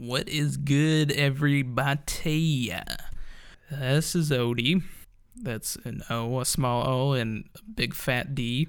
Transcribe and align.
What 0.00 0.28
is 0.28 0.56
good, 0.56 1.10
everybody? 1.10 2.72
This 3.68 4.14
is 4.14 4.30
Odi. 4.30 4.80
That's 5.34 5.74
an 5.74 6.04
O, 6.08 6.38
a 6.38 6.44
small 6.44 6.86
O, 6.86 7.12
and 7.14 7.48
a 7.56 7.62
big 7.64 7.94
fat 7.94 8.32
D 8.32 8.68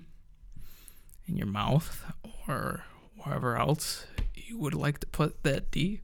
in 1.28 1.38
your 1.38 1.46
mouth 1.46 2.04
or 2.47 2.84
wherever 3.23 3.55
else 3.57 4.07
you 4.34 4.57
would 4.57 4.73
like 4.73 4.97
to 5.02 5.05
put 5.05 5.44
that 5.44 5.70
D. 5.70 6.02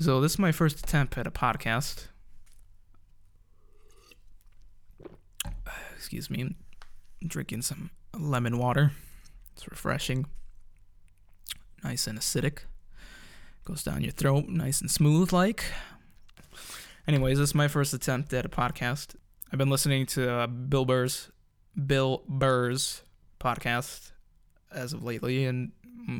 So, 0.00 0.20
this 0.20 0.32
is 0.32 0.38
my 0.38 0.52
first 0.52 0.80
attempt 0.80 1.16
at 1.16 1.26
a 1.26 1.30
podcast. 1.30 2.08
Excuse 5.96 6.28
me. 6.28 6.42
I'm 6.42 7.28
drinking 7.28 7.62
some 7.62 7.88
lemon 8.12 8.58
water. 8.58 8.92
It's 9.54 9.66
refreshing. 9.66 10.26
Nice 11.82 12.06
and 12.06 12.18
acidic. 12.18 12.58
Goes 13.66 13.82
down 13.82 14.04
your 14.04 14.12
throat, 14.12 14.46
nice 14.46 14.80
and 14.80 14.88
smooth 14.88 15.32
like. 15.32 15.64
Anyways, 17.08 17.38
this 17.38 17.50
is 17.50 17.54
my 17.54 17.66
first 17.66 17.92
attempt 17.92 18.32
at 18.32 18.46
a 18.46 18.48
podcast. 18.48 19.16
I've 19.52 19.58
been 19.58 19.70
listening 19.70 20.06
to 20.06 20.30
uh, 20.30 20.46
Bill 20.46 20.84
Burr's 20.84 21.32
Bill 21.74 22.22
Burr's 22.28 23.02
podcast 23.40 24.12
as 24.70 24.92
of 24.92 25.02
lately, 25.02 25.46
and 25.46 25.72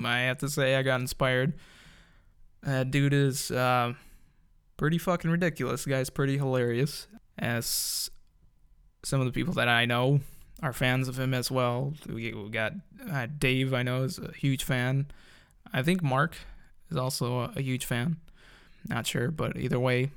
I 0.05 0.23
have 0.23 0.39
to 0.39 0.49
say 0.49 0.75
I 0.75 0.83
got 0.83 1.01
inspired. 1.01 1.53
That 2.65 2.91
dude 2.91 3.15
is 3.15 3.53
uh, 3.53 3.93
pretty 4.77 4.99
fucking 4.99 5.31
ridiculous. 5.31 5.85
The 5.85 5.91
guy's 5.91 6.11
pretty 6.11 6.39
hilarious. 6.39 7.07
As 7.39 8.11
some 9.05 9.21
of 9.21 9.27
the 9.27 9.33
people 9.33 9.55
that 9.55 9.69
I 9.69 9.85
know 9.85 10.19
are 10.65 10.73
fans 10.73 11.07
of 11.07 11.17
him 11.17 11.33
as 11.33 11.49
well. 11.49 11.95
We, 12.09 12.35
we 12.35 12.51
got 12.51 12.73
uh, 13.09 13.29
Dave, 13.39 13.73
I 13.73 13.85
know, 13.85 14.03
is 14.03 14.19
a 14.19 14.33
huge 14.33 14.65
fan. 14.65 15.07
I 15.73 15.85
think 15.85 16.03
Mark 16.03 16.37
is 16.91 16.97
also 16.97 17.51
a, 17.55 17.61
huge 17.61 17.85
fan. 17.85 18.17
Not 18.89 19.07
sure, 19.07 19.31
but 19.31 19.57
either 19.57 19.81
way, 19.81 20.11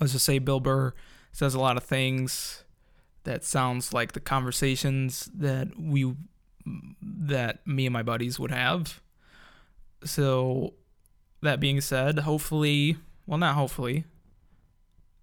let's 0.00 0.12
just 0.12 0.24
say 0.24 0.38
Bill 0.38 0.60
Burr 0.60 0.94
says 1.32 1.54
a 1.54 1.60
lot 1.60 1.76
of 1.76 1.84
things 1.84 2.64
that 3.24 3.44
sounds 3.44 3.92
like 3.92 4.12
the 4.12 4.20
conversations 4.20 5.28
that 5.34 5.78
we 5.78 6.14
that 7.02 7.64
me 7.66 7.86
and 7.86 7.92
my 7.92 8.02
buddies 8.02 8.38
would 8.38 8.50
have. 8.50 9.00
So 10.04 10.74
that 11.42 11.60
being 11.60 11.80
said, 11.80 12.20
hopefully, 12.20 12.96
well 13.26 13.38
not 13.38 13.54
hopefully, 13.54 14.04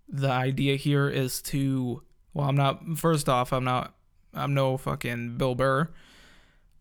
the 0.08 0.30
idea 0.30 0.76
here 0.76 1.10
is 1.10 1.42
to 1.44 2.04
well, 2.34 2.48
I'm 2.48 2.56
not 2.56 2.98
first 2.98 3.28
off, 3.28 3.52
I'm 3.52 3.64
not 3.64 3.96
I'm 4.34 4.54
no 4.54 4.78
fucking 4.78 5.38
Bill 5.38 5.56
Burr, 5.56 5.90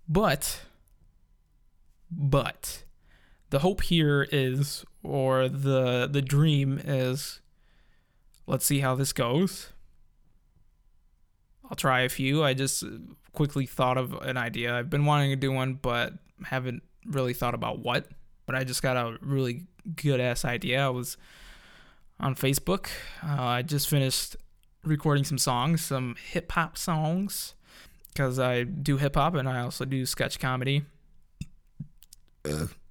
but 0.09 0.63
but 2.17 2.85
the 3.51 3.61
hope 3.61 3.83
here 3.83 4.27
is 4.31 4.85
or 5.03 5.49
the 5.49 6.09
the 6.11 6.23
dream 6.23 6.81
is 6.83 7.41
let's 8.47 8.67
see 8.67 8.81
how 8.81 8.95
this 8.95 9.13
goes. 9.13 9.71
I'll 11.65 11.77
try 11.77 12.01
a 12.01 12.09
few. 12.09 12.45
I 12.45 12.55
just 12.55 12.85
quickly 13.33 13.67
thought 13.67 13.97
of 13.97 14.13
an 14.23 14.37
idea. 14.37 14.75
I've 14.75 14.91
been 14.91 15.07
wanting 15.07 15.31
to 15.31 15.37
do 15.37 15.53
one 15.53 15.75
but 15.75 16.15
haven't 16.45 16.83
really 17.07 17.35
thought 17.35 17.55
about 17.55 17.79
what. 17.79 18.09
But 18.45 18.57
I 18.57 18.65
just 18.65 18.83
got 18.83 18.97
a 18.97 19.17
really 19.21 19.67
good 19.97 20.21
ass 20.21 20.45
idea. 20.45 20.85
I 20.85 20.91
was 20.91 21.17
on 22.21 22.35
Facebook. 22.35 22.89
Uh, 23.23 23.41
I 23.41 23.63
just 23.63 23.89
finished 23.89 24.37
recording 24.85 25.25
some 25.25 25.39
songs, 25.39 25.83
some 25.83 26.17
hip 26.23 26.53
hop 26.53 26.77
songs, 26.77 27.55
because 28.09 28.39
I 28.39 28.65
do 28.65 28.99
hip 28.99 29.15
hop 29.15 29.35
and 29.35 29.49
I 29.49 29.61
also 29.61 29.85
do 29.85 30.05
sketch 30.05 30.39
comedy 30.39 30.85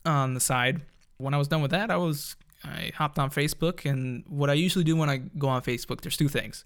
on 0.05 0.33
the 0.33 0.39
side. 0.39 0.81
When 1.17 1.33
I 1.33 1.37
was 1.37 1.47
done 1.47 1.61
with 1.61 1.71
that, 1.71 1.91
I 1.91 1.97
was 1.97 2.35
I 2.63 2.91
hopped 2.95 3.17
on 3.19 3.29
Facebook, 3.29 3.89
and 3.89 4.23
what 4.27 4.49
I 4.49 4.53
usually 4.53 4.83
do 4.83 4.95
when 4.95 5.09
I 5.09 5.17
go 5.17 5.47
on 5.47 5.61
Facebook, 5.61 6.01
there's 6.01 6.17
two 6.17 6.29
things. 6.29 6.63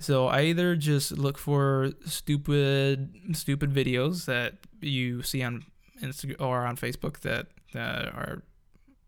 So 0.00 0.28
I 0.28 0.42
either 0.42 0.76
just 0.76 1.12
look 1.12 1.38
for 1.38 1.90
stupid 2.04 3.36
stupid 3.36 3.72
videos 3.72 4.26
that 4.26 4.54
you 4.80 5.22
see 5.22 5.42
on 5.42 5.64
Instagram 6.02 6.40
or 6.40 6.64
on 6.64 6.76
Facebook 6.76 7.20
that 7.20 7.48
that 7.72 8.06
are 8.06 8.42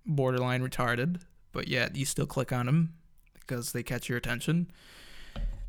borderline 0.06 0.62
retarded, 0.69 1.21
but 1.53 1.69
yet 1.69 1.94
you 1.94 2.05
still 2.05 2.27
click 2.27 2.53
on 2.53 2.67
them 2.67 2.94
because 3.39 3.73
they 3.73 3.83
catch 3.83 4.09
your 4.09 4.19
attention 4.19 4.71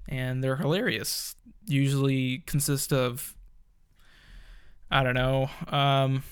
and 0.08 0.44
they're 0.44 0.58
hilarious. 0.58 1.36
Usually 1.68 2.40
consist 2.40 2.92
of 2.92 3.36
I 4.90 5.04
don't 5.04 5.16
know, 5.16 5.50
um, 5.68 6.24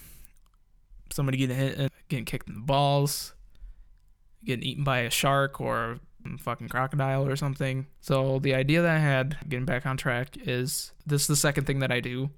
somebody 1.12 1.38
getting 1.38 1.56
hit, 1.56 1.80
uh, 1.80 1.90
getting 2.08 2.26
kicked 2.26 2.48
in 2.48 2.56
the 2.56 2.62
balls, 2.62 3.34
getting 4.44 4.64
eaten 4.64 4.84
by 4.84 5.00
a 5.00 5.10
shark 5.10 5.60
or 5.60 6.00
a 6.26 6.38
fucking 6.38 6.70
crocodile 6.70 7.28
or 7.28 7.36
something. 7.36 7.88
So 8.02 8.40
the 8.40 8.54
idea 8.56 8.82
that 8.82 8.96
I 8.96 9.00
had, 9.00 9.38
getting 9.48 9.66
back 9.66 9.86
on 9.86 9.98
track, 9.98 10.38
is 10.42 10.92
this 11.06 11.22
is 11.22 11.28
the 11.28 11.36
second 11.36 11.66
thing 11.66 11.80
that 11.80 11.92
I 11.92 12.00
do 12.00 12.30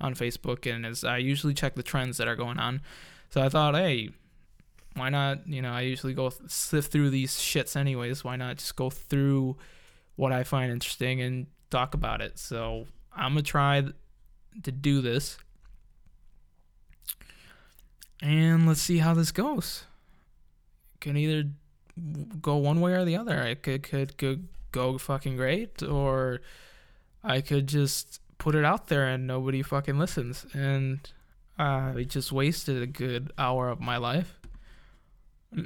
on 0.00 0.14
Facebook, 0.14 0.70
and 0.72 0.84
is 0.84 1.04
I 1.04 1.18
usually 1.18 1.54
check 1.54 1.74
the 1.74 1.82
trends 1.82 2.16
that 2.18 2.28
are 2.28 2.36
going 2.36 2.58
on. 2.58 2.80
So 3.30 3.42
I 3.42 3.48
thought, 3.48 3.74
hey, 3.74 4.10
why 4.94 5.08
not? 5.08 5.46
You 5.48 5.62
know, 5.62 5.72
I 5.72 5.82
usually 5.82 6.14
go 6.14 6.30
sift 6.46 6.92
through 6.92 7.10
these 7.10 7.32
shits 7.32 7.76
anyways. 7.76 8.22
Why 8.22 8.36
not 8.36 8.58
just 8.58 8.76
go 8.76 8.90
through 8.90 9.56
what 10.16 10.32
I 10.32 10.44
find 10.44 10.70
interesting 10.70 11.20
and 11.20 11.46
talk 11.70 11.94
about 11.94 12.20
it? 12.20 12.38
So 12.38 12.86
I'm 13.12 13.32
gonna 13.32 13.42
try 13.42 13.84
to 14.62 14.72
do 14.72 15.00
this, 15.00 15.36
and 18.22 18.66
let's 18.66 18.80
see 18.80 18.98
how 18.98 19.14
this 19.14 19.32
goes. 19.32 19.84
Can 21.00 21.16
either 21.16 21.50
go 22.40 22.56
one 22.56 22.80
way 22.80 22.92
or 22.92 23.04
the 23.04 23.16
other. 23.16 23.40
I 23.40 23.54
could 23.54 23.82
could, 23.82 24.16
could 24.16 24.48
go 24.72 24.98
fucking 24.98 25.36
great, 25.36 25.82
or 25.82 26.40
I 27.22 27.40
could 27.40 27.66
just 27.66 28.20
put 28.38 28.54
it 28.54 28.64
out 28.64 28.88
there 28.88 29.06
and 29.06 29.26
nobody 29.26 29.62
fucking 29.62 29.98
listens, 29.98 30.46
and 30.52 30.98
uh, 31.58 31.92
I 31.96 32.04
just 32.08 32.32
wasted 32.32 32.82
a 32.82 32.86
good 32.86 33.32
hour 33.38 33.68
of 33.68 33.80
my 33.80 33.96
life. 33.96 34.38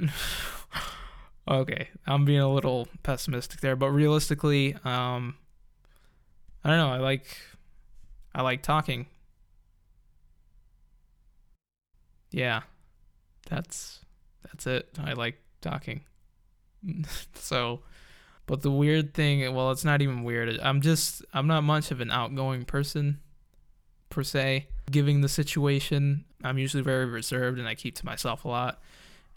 okay, 1.47 1.89
I'm 2.05 2.25
being 2.25 2.39
a 2.39 2.51
little 2.51 2.87
pessimistic 3.03 3.61
there, 3.61 3.75
but 3.75 3.89
realistically, 3.89 4.75
um, 4.85 5.35
I 6.63 6.69
don't 6.69 6.77
know. 6.77 6.91
I 6.91 6.97
like, 6.97 7.25
I 8.35 8.43
like 8.43 8.61
talking. 8.61 9.07
Yeah, 12.31 12.61
that's 13.49 13.99
that's 14.43 14.67
it. 14.67 14.89
I 15.03 15.13
like 15.13 15.41
talking. 15.61 16.01
so, 17.35 17.81
but 18.45 18.61
the 18.61 18.71
weird 18.71 19.13
thing, 19.13 19.53
well, 19.53 19.71
it's 19.71 19.85
not 19.85 20.01
even 20.01 20.23
weird. 20.23 20.59
I'm 20.61 20.81
just, 20.81 21.23
I'm 21.33 21.47
not 21.47 21.63
much 21.63 21.91
of 21.91 22.01
an 22.01 22.11
outgoing 22.11 22.65
person, 22.65 23.19
per 24.09 24.23
se. 24.23 24.67
Giving 24.89 25.21
the 25.21 25.29
situation, 25.29 26.25
I'm 26.43 26.57
usually 26.57 26.83
very 26.83 27.05
reserved 27.05 27.59
and 27.59 27.67
I 27.67 27.75
keep 27.75 27.95
to 27.95 28.05
myself 28.05 28.45
a 28.45 28.47
lot. 28.47 28.81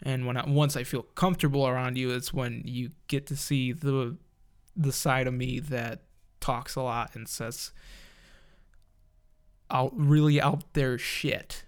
And 0.01 0.25
when 0.25 0.35
I, 0.35 0.49
once 0.49 0.75
I 0.75 0.83
feel 0.83 1.03
comfortable 1.03 1.67
around 1.67 1.97
you, 1.97 2.11
it's 2.11 2.33
when 2.33 2.63
you 2.65 2.91
get 3.07 3.27
to 3.27 3.37
see 3.37 3.71
the 3.71 4.17
the 4.75 4.91
side 4.91 5.27
of 5.27 5.33
me 5.35 5.59
that 5.59 6.01
talks 6.39 6.75
a 6.75 6.81
lot 6.81 7.15
and 7.15 7.29
says 7.29 7.71
out 9.69 9.93
really 9.95 10.41
out 10.41 10.73
there 10.73 10.97
shit. 10.97 11.65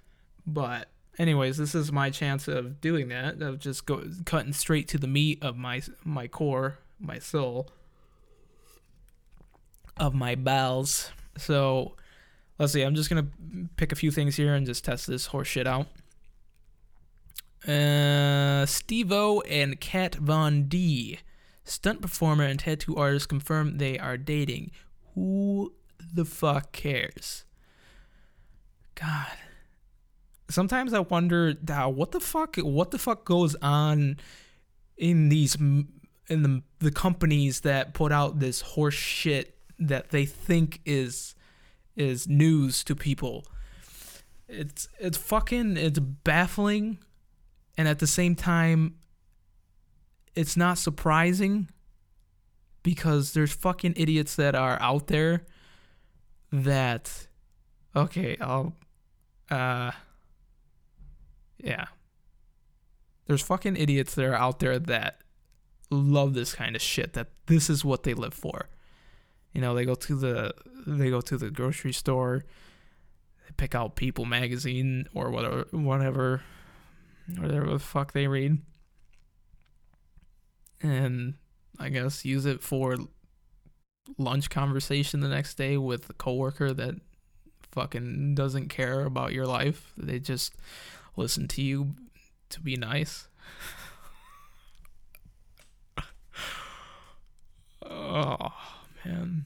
But 0.48 0.90
anyways, 1.18 1.58
this 1.58 1.76
is 1.76 1.92
my 1.92 2.10
chance 2.10 2.48
of 2.48 2.82
doing 2.82 3.10
that, 3.10 3.42
of 3.42 3.60
just 3.60 3.86
go 3.86 4.04
cutting 4.26 4.54
straight 4.54 4.88
to 4.90 4.98
the 4.98 5.08
meat 5.08 5.44
of 5.44 5.58
my 5.58 5.82
my 6.04 6.28
core, 6.28 6.80
my 7.00 7.20
soul, 7.20 7.70
of 9.98 10.14
my 10.14 10.36
bowels. 10.36 11.12
So 11.38 11.96
let's 12.60 12.74
see. 12.74 12.82
I'm 12.82 12.96
just 12.96 13.10
gonna 13.10 13.28
pick 13.78 13.92
a 13.92 13.96
few 13.96 14.12
things 14.12 14.36
here 14.36 14.54
and 14.54 14.66
just 14.66 14.86
test 14.86 15.08
this 15.08 15.28
horse 15.28 15.48
shit 15.48 15.68
out. 15.68 15.88
Uh, 17.68 18.66
Steve-O 18.68 19.42
and 19.42 19.80
Kat 19.80 20.14
Von 20.16 20.64
D, 20.64 21.20
stunt 21.64 22.00
performer 22.00 22.44
and 22.44 22.60
tattoo 22.60 22.96
artist, 22.96 23.28
confirm 23.28 23.80
they 23.80 23.98
are 23.98 24.18
dating. 24.18 24.70
Who 25.16 25.74
the 26.14 26.26
fuck 26.26 26.72
cares? 26.72 27.44
God, 28.94 29.38
sometimes 30.56 30.94
I 30.94 31.02
wonder, 31.02 31.54
uh, 31.70 31.90
what 31.90 32.12
the 32.12 32.20
fuck, 32.20 32.56
what 32.56 32.92
the 32.92 32.98
fuck 32.98 33.26
goes 33.26 33.56
on 33.62 34.18
in 34.98 35.30
these 35.30 35.56
in 35.56 36.42
the 36.42 36.64
the 36.80 36.92
companies 36.92 37.62
that 37.62 37.94
put 37.94 38.12
out 38.12 38.40
this 38.40 38.62
horse 38.62 38.96
shit 38.96 39.58
that 39.78 40.10
they 40.10 40.26
think 40.26 40.80
is 40.86 41.36
is 41.96 42.28
news 42.28 42.84
to 42.86 42.96
people. 42.96 43.46
It's 44.48 44.88
it's 45.00 45.18
fucking 45.18 45.78
it's 45.78 46.00
baffling, 46.00 47.00
and 47.78 47.88
at 47.88 48.00
the 48.00 48.08
same 48.08 48.36
time, 48.36 48.96
it's 50.36 50.56
not 50.56 50.78
surprising 50.78 51.70
because 52.82 53.34
there's 53.34 53.52
fucking 53.54 53.94
idiots 53.98 54.36
that 54.36 54.56
are 54.56 54.78
out 54.82 55.08
there 55.08 55.46
that 56.52 57.28
okay, 57.96 58.38
I'll 58.40 58.74
uh 59.52 59.92
yeah. 61.58 61.86
There's 63.26 63.42
fucking 63.42 63.76
idiots 63.76 64.16
that 64.16 64.26
are 64.26 64.36
out 64.36 64.60
there 64.60 64.78
that 64.78 65.22
love 65.90 66.34
this 66.34 66.54
kind 66.54 66.76
of 66.76 66.82
shit. 66.82 67.14
That 67.14 67.30
this 67.48 67.70
is 67.70 67.84
what 67.84 68.04
they 68.04 68.14
live 68.14 68.34
for. 68.34 68.70
You 69.54 69.62
know, 69.62 69.74
they 69.74 69.86
go 69.86 69.96
to 69.96 70.16
the 70.16 70.54
they 70.86 71.10
go 71.10 71.22
to 71.22 71.38
the 71.38 71.50
grocery 71.50 71.94
store, 71.94 72.44
they 73.46 73.54
pick 73.58 73.74
out 73.74 73.96
People 73.96 74.26
magazine 74.26 75.08
or 75.14 75.32
whatever, 75.32 75.66
whatever, 75.72 76.44
whatever 77.38 77.72
the 77.72 77.80
fuck 77.80 78.14
they 78.14 78.28
read, 78.28 78.60
and 80.82 81.36
I 81.80 81.90
guess 81.90 82.26
use 82.26 82.46
it 82.46 82.62
for 82.62 82.98
lunch 84.18 84.50
conversation 84.50 85.22
the 85.22 85.28
next 85.28 85.56
day 85.56 85.78
with 85.78 86.10
a 86.10 86.14
coworker 86.14 86.74
that 86.74 86.96
fucking 87.72 88.36
doesn't 88.36 88.70
care 88.70 89.06
about 89.06 89.34
your 89.34 89.46
life. 89.48 89.94
They 89.98 90.20
just 90.20 90.54
listen 91.16 91.48
to 91.50 91.62
you 91.62 91.96
to 92.50 92.60
be 92.60 92.76
nice. 92.76 93.28
oh 97.86 98.54
man. 99.04 99.46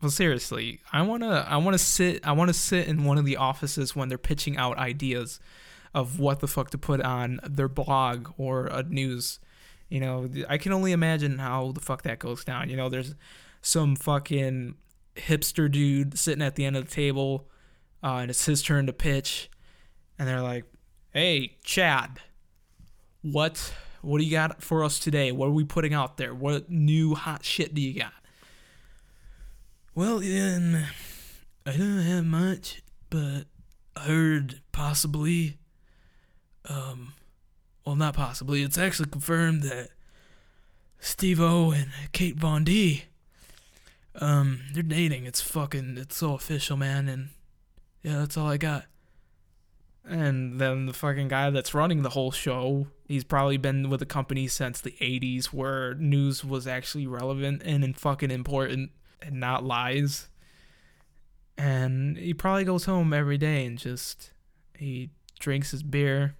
Well, 0.00 0.10
seriously, 0.10 0.80
I 0.92 1.02
wanna, 1.02 1.46
I 1.48 1.58
wanna 1.58 1.78
sit, 1.78 2.26
I 2.26 2.32
wanna 2.32 2.54
sit 2.54 2.88
in 2.88 3.04
one 3.04 3.18
of 3.18 3.26
the 3.26 3.36
offices 3.36 3.94
when 3.94 4.08
they're 4.08 4.16
pitching 4.18 4.56
out 4.56 4.78
ideas 4.78 5.40
of 5.94 6.18
what 6.18 6.40
the 6.40 6.48
fuck 6.48 6.70
to 6.70 6.78
put 6.78 7.00
on 7.02 7.40
their 7.46 7.68
blog 7.68 8.30
or 8.38 8.66
a 8.66 8.82
news. 8.82 9.40
You 9.88 10.00
know, 10.00 10.30
I 10.48 10.56
can 10.56 10.72
only 10.72 10.92
imagine 10.92 11.38
how 11.38 11.72
the 11.72 11.80
fuck 11.80 12.02
that 12.02 12.18
goes 12.18 12.44
down. 12.44 12.70
You 12.70 12.76
know, 12.76 12.88
there's 12.88 13.14
some 13.60 13.96
fucking 13.96 14.76
hipster 15.16 15.70
dude 15.70 16.18
sitting 16.18 16.42
at 16.42 16.54
the 16.54 16.64
end 16.64 16.76
of 16.76 16.88
the 16.88 16.94
table, 16.94 17.48
uh, 18.02 18.16
and 18.16 18.30
it's 18.30 18.46
his 18.46 18.62
turn 18.62 18.86
to 18.86 18.92
pitch, 18.92 19.50
and 20.18 20.28
they're 20.28 20.40
like, 20.40 20.64
"Hey, 21.12 21.56
Chad, 21.64 22.20
what 23.22 23.74
what 24.02 24.18
do 24.18 24.24
you 24.24 24.30
got 24.30 24.62
for 24.62 24.84
us 24.84 24.98
today? 24.98 25.32
What 25.32 25.48
are 25.48 25.52
we 25.52 25.64
putting 25.64 25.94
out 25.94 26.16
there? 26.16 26.34
What 26.34 26.70
new 26.70 27.14
hot 27.14 27.44
shit 27.44 27.74
do 27.74 27.80
you 27.80 27.98
got?" 27.98 28.12
Well, 29.94 30.20
then, 30.20 30.86
I 31.66 31.72
don't 31.72 31.98
have 31.98 32.24
much, 32.24 32.82
but 33.10 33.46
I 33.96 34.00
heard 34.02 34.60
possibly, 34.72 35.58
um, 36.68 37.14
well, 37.84 37.96
not 37.96 38.14
possibly. 38.14 38.62
It's 38.62 38.78
actually 38.78 39.10
confirmed 39.10 39.64
that 39.64 39.90
Steve-O 41.00 41.72
and 41.72 41.90
Kate 42.12 42.36
Von 42.36 42.64
D 42.64 43.04
um, 44.14 44.60
they're 44.72 44.82
dating. 44.82 45.26
It's 45.26 45.40
fucking, 45.40 45.96
it's 45.98 46.16
so 46.16 46.34
official, 46.34 46.76
man. 46.76 47.08
And 47.08 47.28
yeah, 48.02 48.18
that's 48.18 48.36
all 48.36 48.48
I 48.48 48.56
got. 48.56 48.84
And 50.04 50.58
then 50.58 50.86
the 50.86 50.92
fucking 50.92 51.28
guy 51.28 51.50
that's 51.50 51.74
running 51.74 52.02
the 52.02 52.10
whole 52.10 52.30
show, 52.30 52.86
he's 53.06 53.24
probably 53.24 53.58
been 53.58 53.90
with 53.90 54.00
the 54.00 54.06
company 54.06 54.48
since 54.48 54.80
the 54.80 54.92
80s 55.00 55.46
where 55.46 55.94
news 55.94 56.44
was 56.44 56.66
actually 56.66 57.06
relevant 57.06 57.62
and 57.64 57.96
fucking 57.96 58.30
important 58.30 58.90
and 59.20 59.38
not 59.38 59.64
lies. 59.64 60.28
And 61.58 62.16
he 62.16 62.32
probably 62.32 62.64
goes 62.64 62.86
home 62.86 63.12
every 63.12 63.36
day 63.36 63.66
and 63.66 63.78
just 63.78 64.32
he 64.76 65.10
drinks 65.38 65.70
his 65.72 65.82
beer, 65.82 66.34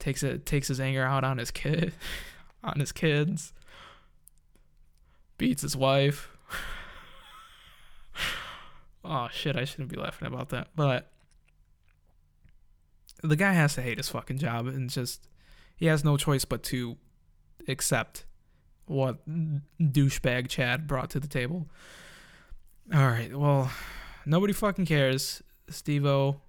takes 0.00 0.22
it 0.24 0.44
takes 0.44 0.68
his 0.68 0.80
anger 0.80 1.04
out 1.04 1.22
on 1.22 1.38
his 1.38 1.52
kid, 1.52 1.92
on 2.64 2.80
his 2.80 2.90
kids, 2.90 3.52
beats 5.38 5.62
his 5.62 5.76
wife. 5.76 6.36
oh 9.04 9.28
shit, 9.32 9.56
I 9.56 9.64
shouldn't 9.64 9.90
be 9.90 9.96
laughing 9.96 10.26
about 10.26 10.48
that. 10.48 10.68
But 10.74 11.12
the 13.28 13.36
guy 13.36 13.52
has 13.52 13.74
to 13.74 13.82
hate 13.82 13.98
his 13.98 14.08
fucking 14.08 14.38
job 14.38 14.66
and 14.66 14.90
just 14.90 15.28
he 15.76 15.86
has 15.86 16.04
no 16.04 16.16
choice 16.16 16.44
but 16.44 16.62
to 16.64 16.96
accept 17.68 18.24
what 18.86 19.26
douchebag 19.28 20.48
Chad 20.48 20.86
brought 20.86 21.10
to 21.10 21.20
the 21.20 21.28
table. 21.28 21.66
All 22.92 23.06
right, 23.06 23.34
well, 23.34 23.70
nobody 24.26 24.52
fucking 24.52 24.86
cares. 24.86 25.42
Steve-O, 25.70 26.40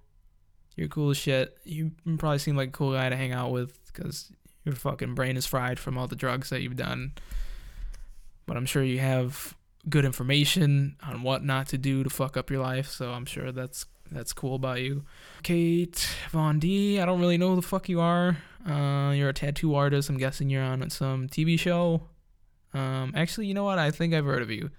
you're 0.76 0.88
cool 0.88 1.10
as 1.10 1.16
shit. 1.16 1.56
You 1.64 1.92
probably 2.18 2.38
seem 2.38 2.56
like 2.56 2.68
a 2.68 2.72
cool 2.72 2.92
guy 2.92 3.08
to 3.08 3.16
hang 3.16 3.32
out 3.32 3.50
with 3.50 3.80
because 3.86 4.30
your 4.64 4.74
fucking 4.74 5.14
brain 5.14 5.36
is 5.36 5.46
fried 5.46 5.78
from 5.78 5.96
all 5.96 6.06
the 6.06 6.16
drugs 6.16 6.50
that 6.50 6.60
you've 6.60 6.76
done 6.76 7.12
but 8.46 8.56
I'm 8.56 8.66
sure 8.66 8.82
you 8.82 9.00
have 9.00 9.54
good 9.88 10.04
information 10.04 10.96
on 11.02 11.22
what 11.22 11.44
not 11.44 11.68
to 11.68 11.78
do 11.78 12.02
to 12.04 12.10
fuck 12.10 12.36
up 12.36 12.50
your 12.50 12.62
life. 12.62 12.88
So 12.88 13.10
I'm 13.10 13.26
sure 13.26 13.52
that's 13.52 13.84
that's 14.10 14.32
cool 14.32 14.54
about 14.54 14.80
you. 14.80 15.04
Kate 15.42 16.08
Von 16.30 16.58
D, 16.58 17.00
I 17.00 17.06
don't 17.06 17.20
really 17.20 17.38
know 17.38 17.50
who 17.50 17.56
the 17.56 17.66
fuck 17.66 17.88
you 17.88 18.00
are. 18.00 18.36
Uh, 18.68 19.12
you're 19.12 19.28
a 19.28 19.34
tattoo 19.34 19.74
artist. 19.74 20.08
I'm 20.08 20.18
guessing 20.18 20.50
you're 20.50 20.62
on 20.62 20.88
some 20.90 21.28
TV 21.28 21.58
show. 21.58 22.02
Um, 22.74 23.12
actually, 23.14 23.46
you 23.46 23.54
know 23.54 23.64
what? 23.64 23.78
I 23.78 23.90
think 23.90 24.12
I've 24.12 24.24
heard 24.24 24.42
of 24.42 24.50
you. 24.50 24.70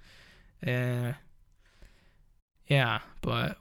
Uh, 0.65 1.13
yeah, 2.67 2.99
but 3.21 3.57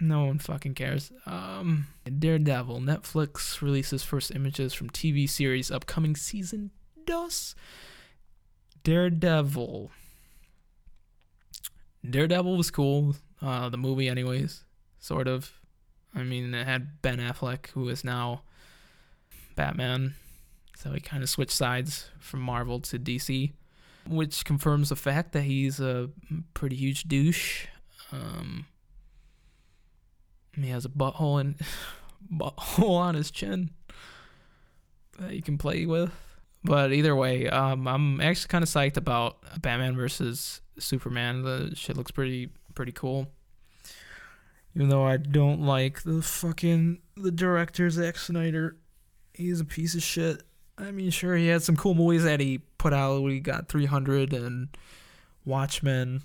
no 0.00 0.24
one 0.24 0.38
fucking 0.38 0.74
cares. 0.74 1.12
Um, 1.26 1.86
Daredevil. 2.18 2.80
Netflix 2.80 3.60
releases 3.60 4.02
first 4.02 4.30
images 4.34 4.72
from 4.72 4.90
TV 4.90 5.28
series 5.28 5.70
upcoming 5.70 6.16
season 6.16 6.70
dos. 7.04 7.54
Daredevil. 8.82 9.90
Daredevil 12.08 12.56
was 12.56 12.70
cool. 12.70 13.16
Uh, 13.42 13.68
the 13.68 13.78
movie, 13.78 14.08
anyways, 14.08 14.64
sort 14.98 15.28
of. 15.28 15.52
I 16.14 16.22
mean, 16.22 16.54
it 16.54 16.66
had 16.66 17.00
Ben 17.02 17.18
Affleck, 17.18 17.68
who 17.68 17.88
is 17.88 18.04
now 18.04 18.42
Batman. 19.54 20.14
So 20.76 20.92
he 20.92 21.00
kind 21.00 21.22
of 21.22 21.28
switched 21.28 21.52
sides 21.52 22.08
from 22.18 22.40
Marvel 22.40 22.80
to 22.80 22.98
DC, 22.98 23.52
which 24.08 24.44
confirms 24.44 24.88
the 24.88 24.96
fact 24.96 25.32
that 25.32 25.42
he's 25.42 25.78
a 25.78 26.10
pretty 26.54 26.76
huge 26.76 27.04
douche. 27.04 27.66
Um, 28.12 28.66
he 30.54 30.68
has 30.70 30.84
a 30.84 30.88
butthole 30.88 31.40
in 31.40 31.56
butthole 32.32 32.96
on 32.96 33.14
his 33.14 33.30
chin 33.30 33.70
that 35.18 35.34
you 35.34 35.42
can 35.42 35.58
play 35.58 35.86
with. 35.86 36.12
But 36.64 36.92
either 36.92 37.16
way, 37.16 37.48
um, 37.48 37.86
I'm 37.88 38.20
actually 38.20 38.48
kind 38.48 38.62
of 38.62 38.68
psyched 38.68 38.96
about 38.96 39.38
Batman 39.62 39.96
versus 39.96 40.60
Superman. 40.78 41.42
The 41.42 41.72
shit 41.74 41.96
looks 41.96 42.10
pretty 42.10 42.50
pretty 42.80 42.92
cool. 42.92 43.28
Even 44.74 44.88
though 44.88 45.04
I 45.04 45.18
don't 45.18 45.60
like 45.60 46.02
the 46.02 46.22
fucking 46.22 47.02
the 47.14 47.30
director 47.30 47.90
Zack 47.90 48.16
Snyder, 48.16 48.78
he's 49.34 49.60
a 49.60 49.66
piece 49.66 49.94
of 49.94 50.02
shit. 50.02 50.42
I 50.78 50.90
mean, 50.90 51.10
sure 51.10 51.36
he 51.36 51.48
had 51.48 51.62
some 51.62 51.76
cool 51.76 51.92
movies 51.92 52.24
that 52.24 52.40
he 52.40 52.62
put 52.78 52.94
out. 52.94 53.22
We 53.22 53.40
got 53.40 53.68
300 53.68 54.32
and 54.32 54.68
Watchmen, 55.44 56.22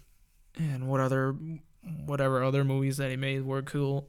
and 0.55 0.87
what 0.87 1.01
other 1.01 1.35
whatever 2.05 2.41
other 2.41 2.63
movies 2.63 2.95
that 2.95 3.09
he 3.09 3.17
made 3.17 3.45
were 3.45 3.61
cool. 3.61 4.07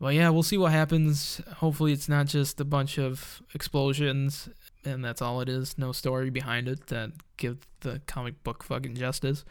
Well, 0.00 0.12
yeah, 0.12 0.30
we'll 0.30 0.42
see 0.42 0.56
what 0.56 0.72
happens. 0.72 1.42
Hopefully, 1.56 1.92
it's 1.92 2.08
not 2.08 2.24
just 2.24 2.58
a 2.58 2.64
bunch 2.64 2.98
of 2.98 3.42
explosions 3.52 4.48
and 4.84 5.04
that's 5.04 5.22
all 5.22 5.42
it 5.42 5.48
is. 5.50 5.76
No 5.78 5.92
story 5.92 6.30
behind 6.30 6.68
it 6.68 6.86
that 6.86 7.12
give 7.36 7.58
the 7.80 8.00
comic 8.06 8.42
book 8.42 8.62
fucking 8.62 8.94
justice. 8.94 9.44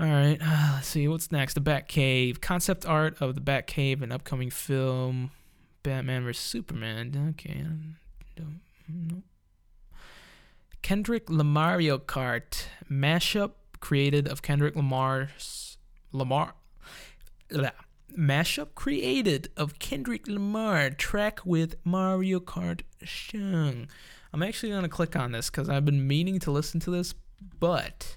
All 0.00 0.06
right, 0.06 0.38
uh, 0.40 0.70
let's 0.76 0.88
see 0.88 1.06
what's 1.08 1.30
next. 1.30 1.52
The 1.52 1.60
Batcave 1.60 2.40
concept 2.40 2.86
art 2.86 3.20
of 3.20 3.34
the 3.34 3.40
Batcave, 3.42 4.00
an 4.00 4.10
upcoming 4.12 4.48
film, 4.48 5.30
Batman 5.82 6.24
vs 6.24 6.42
Superman. 6.42 7.34
Okay, 7.36 7.66
nope. 8.88 9.24
Kendrick 10.80 11.26
Lamario 11.26 11.98
Kart 11.98 12.64
mashup 12.90 13.50
created 13.80 14.26
of 14.26 14.40
Kendrick 14.40 14.74
Lamar's 14.74 15.76
Lamar. 16.12 16.54
Blah 17.50 17.70
mashup 18.18 18.74
created 18.74 19.50
of 19.54 19.78
Kendrick 19.78 20.26
Lamar 20.26 20.88
track 20.90 21.40
with 21.44 21.76
Mario 21.84 22.40
Kart 22.40 22.80
song. 23.04 23.86
I'm 24.32 24.42
actually 24.42 24.72
gonna 24.72 24.88
click 24.88 25.14
on 25.14 25.32
this 25.32 25.50
because 25.50 25.68
I've 25.68 25.84
been 25.84 26.08
meaning 26.08 26.38
to 26.40 26.50
listen 26.50 26.80
to 26.80 26.90
this, 26.90 27.14
but 27.58 28.16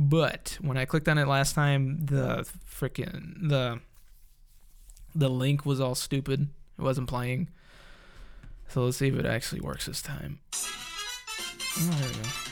but 0.00 0.56
when 0.62 0.78
I 0.78 0.86
clicked 0.86 1.08
on 1.08 1.18
it 1.18 1.28
last 1.28 1.54
time, 1.54 2.06
the 2.06 2.48
freaking 2.66 3.50
the 3.50 3.80
the 5.14 5.28
link 5.28 5.66
was 5.66 5.78
all 5.78 5.94
stupid. 5.94 6.48
It 6.78 6.82
wasn't 6.82 7.06
playing. 7.06 7.48
So 8.68 8.84
let's 8.84 8.96
see 8.96 9.08
if 9.08 9.14
it 9.14 9.26
actually 9.26 9.60
works 9.60 9.84
this 9.86 10.00
time. 10.00 10.38
Oh, 10.54 11.90
there 11.98 12.08
we 12.08 12.14
go. 12.14 12.49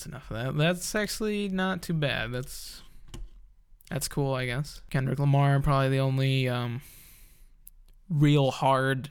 That's 0.00 0.06
enough 0.06 0.30
of 0.30 0.36
that. 0.36 0.56
That's 0.56 0.94
actually 0.94 1.48
not 1.48 1.82
too 1.82 1.92
bad. 1.92 2.32
That's 2.32 2.82
that's 3.90 4.08
cool, 4.08 4.34
I 4.34 4.46
guess. 4.46 4.80
Kendrick 4.90 5.18
Lamar, 5.18 5.60
probably 5.60 5.90
the 5.90 6.00
only 6.00 6.48
um, 6.48 6.80
real 8.08 8.50
hard, 8.50 9.10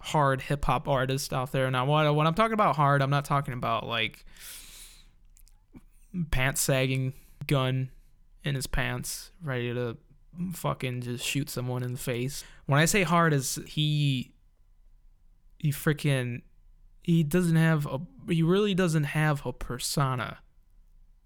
hard 0.00 0.42
hip 0.42 0.64
hop 0.64 0.86
artist 0.86 1.32
out 1.32 1.50
there. 1.50 1.70
Now, 1.70 1.86
what 1.86 2.14
when 2.14 2.26
I'm 2.26 2.34
talking 2.34 2.52
about 2.52 2.76
hard, 2.76 3.02
I'm 3.02 3.10
not 3.10 3.24
talking 3.24 3.54
about 3.54 3.86
like 3.86 4.24
pants 6.30 6.60
sagging, 6.60 7.14
gun 7.46 7.90
in 8.44 8.54
his 8.54 8.66
pants, 8.68 9.32
ready 9.42 9.74
to 9.74 9.96
fucking 10.52 11.00
just 11.00 11.24
shoot 11.24 11.50
someone 11.50 11.82
in 11.82 11.92
the 11.92 11.98
face. 11.98 12.44
When 12.66 12.78
I 12.78 12.84
say 12.84 13.02
hard, 13.02 13.32
is 13.32 13.58
he 13.66 14.34
he 15.58 15.72
freaking 15.72 16.42
he 17.02 17.24
doesn't 17.24 17.56
have 17.56 17.86
a 17.86 17.98
he 18.32 18.42
really 18.42 18.74
doesn't 18.74 19.04
have 19.04 19.44
a 19.44 19.52
persona 19.52 20.38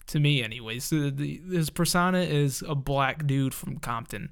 to 0.06 0.20
me 0.20 0.42
anyways 0.42 0.90
the, 0.90 1.40
his 1.50 1.70
persona 1.70 2.18
is 2.18 2.62
a 2.66 2.74
black 2.74 3.26
dude 3.26 3.54
from 3.54 3.78
compton. 3.78 4.30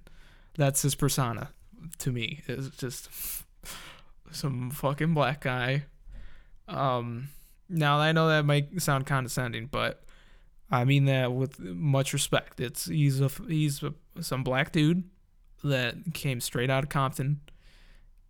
That's 0.56 0.82
his 0.82 0.94
persona 0.94 1.50
to 1.98 2.12
me. 2.12 2.42
Is 2.46 2.70
just 2.70 3.08
some 4.30 4.70
fucking 4.70 5.14
black 5.14 5.40
guy. 5.42 5.84
Um 6.68 7.28
now 7.68 7.98
i 7.98 8.12
know 8.12 8.28
that 8.28 8.44
might 8.44 8.82
sound 8.82 9.06
condescending 9.06 9.66
but 9.66 10.04
i 10.70 10.84
mean 10.84 11.06
that 11.06 11.32
with 11.32 11.58
much 11.58 12.12
respect. 12.12 12.60
It's 12.60 12.86
he's 12.86 13.20
a 13.20 13.30
he's 13.48 13.82
a, 13.82 13.94
some 14.20 14.44
black 14.44 14.72
dude 14.72 15.04
that 15.64 16.12
came 16.12 16.40
straight 16.40 16.70
out 16.70 16.84
of 16.84 16.90
compton 16.90 17.40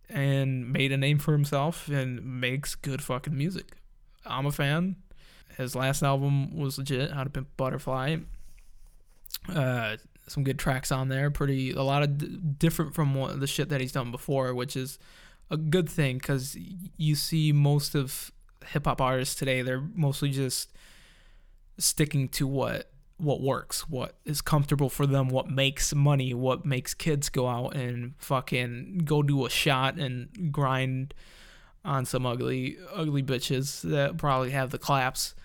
and 0.09 0.71
made 0.71 0.91
a 0.91 0.97
name 0.97 1.17
for 1.19 1.31
himself 1.31 1.87
and 1.87 2.23
makes 2.39 2.75
good 2.75 3.01
fucking 3.01 3.35
music. 3.35 3.77
I'm 4.25 4.45
a 4.45 4.51
fan. 4.51 4.95
His 5.57 5.75
last 5.75 6.01
album 6.01 6.55
was 6.55 6.77
legit, 6.77 7.11
How 7.11 7.23
to 7.23 7.29
Pimp 7.29 7.47
Butterfly. 7.57 8.17
Uh, 9.53 9.97
some 10.27 10.43
good 10.43 10.57
tracks 10.57 10.91
on 10.91 11.09
there. 11.09 11.29
Pretty 11.29 11.71
a 11.71 11.83
lot 11.83 12.03
of 12.03 12.17
d- 12.17 12.39
different 12.57 12.95
from 12.95 13.13
what, 13.13 13.39
the 13.39 13.47
shit 13.47 13.69
that 13.69 13.81
he's 13.81 13.91
done 13.91 14.11
before, 14.11 14.53
which 14.53 14.75
is 14.75 14.97
a 15.51 15.57
good 15.57 15.89
thing 15.89 16.17
because 16.17 16.57
you 16.97 17.15
see 17.15 17.51
most 17.51 17.95
of 17.95 18.31
hip 18.65 18.85
hop 18.85 19.01
artists 19.01 19.35
today. 19.35 19.61
They're 19.61 19.83
mostly 19.93 20.29
just 20.29 20.71
sticking 21.77 22.29
to 22.29 22.47
what 22.47 22.89
what 23.17 23.41
works, 23.41 23.87
what 23.87 24.17
is 24.25 24.41
comfortable 24.41 24.89
for 24.89 25.05
them, 25.05 25.29
what 25.29 25.49
makes 25.49 25.93
money, 25.93 26.33
what 26.33 26.65
makes 26.65 26.93
kids 26.93 27.29
go 27.29 27.47
out 27.47 27.75
and 27.75 28.13
fucking 28.17 29.03
go 29.05 29.21
do 29.21 29.45
a 29.45 29.49
shot 29.49 29.95
and 29.97 30.51
grind 30.51 31.13
on 31.85 32.05
some 32.05 32.25
ugly 32.25 32.77
ugly 32.93 33.23
bitches 33.23 33.81
that 33.81 34.17
probably 34.17 34.51
have 34.51 34.71
the 34.71 34.77
claps. 34.77 35.35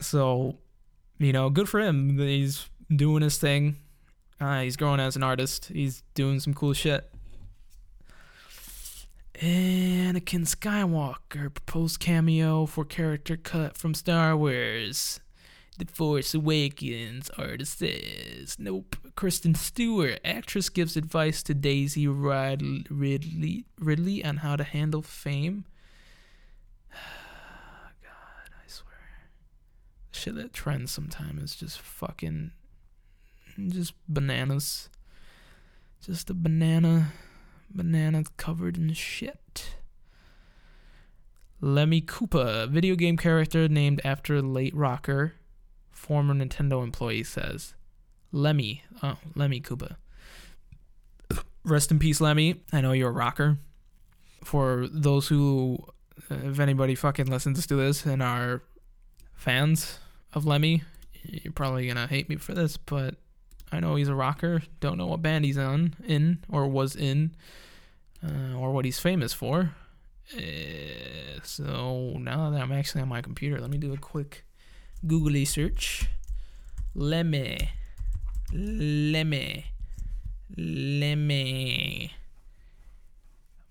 So, 0.00 0.56
you 1.18 1.32
know, 1.32 1.50
good 1.50 1.68
for 1.68 1.80
him. 1.80 2.18
He's 2.18 2.68
doing 2.94 3.22
his 3.22 3.38
thing. 3.38 3.76
Uh, 4.40 4.62
he's 4.62 4.76
growing 4.76 5.00
as 5.00 5.16
an 5.16 5.22
artist. 5.22 5.66
He's 5.66 6.02
doing 6.14 6.40
some 6.40 6.54
cool 6.54 6.72
shit. 6.72 7.10
Anakin 9.34 10.46
Skywalker 10.46 11.52
proposed 11.54 11.98
cameo 11.98 12.66
for 12.66 12.84
character 12.84 13.36
cut 13.36 13.76
from 13.76 13.94
Star 13.94 14.36
Wars. 14.36 15.20
The 15.78 15.86
Force 15.86 16.34
Awakens, 16.34 17.30
artist 17.38 17.78
says. 17.78 18.56
Nope. 18.58 18.96
Kristen 19.14 19.54
Stewart, 19.54 20.20
actress, 20.24 20.68
gives 20.68 20.96
advice 20.96 21.42
to 21.44 21.54
Daisy 21.54 22.06
Ridley, 22.06 23.64
Ridley 23.78 24.24
on 24.24 24.38
how 24.38 24.56
to 24.56 24.64
handle 24.64 25.02
fame. 25.02 25.64
God, 26.92 28.50
I 28.52 28.66
swear. 28.66 29.28
Shit 30.12 30.34
that 30.34 30.52
trend 30.52 30.90
sometimes 30.90 31.42
is 31.42 31.56
just 31.56 31.80
fucking. 31.80 32.52
just 33.68 33.94
bananas. 34.08 34.90
Just 36.04 36.30
a 36.30 36.34
banana. 36.34 37.12
Banana 37.70 38.24
covered 38.36 38.76
in 38.76 38.92
shit. 38.92 39.76
Lemmy 41.62 42.00
Koopa, 42.00 42.68
video 42.68 42.96
game 42.96 43.16
character 43.16 43.68
named 43.68 44.00
after 44.04 44.42
late 44.42 44.74
rocker 44.74 45.34
former 46.00 46.34
Nintendo 46.34 46.82
employee 46.82 47.22
says. 47.22 47.74
Lemmy. 48.32 48.82
Oh, 49.02 49.18
Lemmy 49.34 49.60
Koopa. 49.60 49.96
Rest 51.62 51.90
in 51.90 51.98
peace, 51.98 52.20
Lemmy. 52.20 52.62
I 52.72 52.80
know 52.80 52.92
you're 52.92 53.10
a 53.10 53.12
rocker. 53.12 53.58
For 54.42 54.88
those 54.90 55.28
who, 55.28 55.78
uh, 56.30 56.36
if 56.44 56.58
anybody 56.58 56.94
fucking 56.94 57.26
listens 57.26 57.66
to 57.66 57.76
this 57.76 58.06
and 58.06 58.22
are 58.22 58.62
fans 59.34 59.98
of 60.32 60.46
Lemmy, 60.46 60.82
you're 61.22 61.52
probably 61.52 61.86
gonna 61.86 62.06
hate 62.06 62.30
me 62.30 62.36
for 62.36 62.54
this, 62.54 62.78
but 62.78 63.16
I 63.70 63.78
know 63.80 63.96
he's 63.96 64.08
a 64.08 64.14
rocker. 64.14 64.62
Don't 64.80 64.96
know 64.96 65.06
what 65.06 65.20
band 65.20 65.44
he's 65.44 65.58
on, 65.58 65.94
in, 66.06 66.38
or 66.48 66.66
was 66.66 66.96
in, 66.96 67.32
uh, 68.26 68.56
or 68.56 68.72
what 68.72 68.86
he's 68.86 68.98
famous 68.98 69.34
for. 69.34 69.72
Uh, 70.34 71.40
so 71.42 72.14
now 72.18 72.48
that 72.48 72.62
I'm 72.62 72.72
actually 72.72 73.02
on 73.02 73.08
my 73.08 73.20
computer, 73.20 73.60
let 73.60 73.70
me 73.70 73.76
do 73.76 73.92
a 73.92 73.98
quick 73.98 74.46
googly 75.06 75.44
search. 75.44 76.08
Lemmy. 76.94 77.70
Lemmy. 78.52 79.66
Lemmy. 80.56 82.12